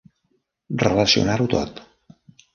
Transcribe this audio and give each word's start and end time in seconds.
Relacionar-ho 0.85 1.47
tot. 1.57 1.85